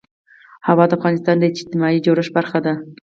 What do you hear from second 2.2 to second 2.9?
برخه ده.